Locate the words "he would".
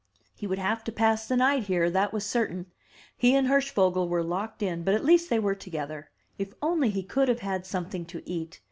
0.33-0.57